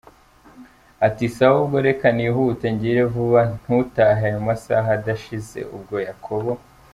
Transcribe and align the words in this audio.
ati 1.07 1.25
sawa 1.35 1.57
ubwo 1.63 1.77
reka 1.87 2.07
nihute 2.15 2.65
ngire 2.75 3.03
vuba 3.13 3.41
ntutahe 3.61 4.25
ayo 4.29 4.39
masaha 4.47 4.89
adashize! 4.97 5.59
Ubwo 5.75 5.95
Yakobo. 6.07 6.51